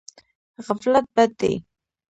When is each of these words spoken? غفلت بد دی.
غفلت 0.65 1.05
بد 1.17 1.31
دی. 1.39 1.53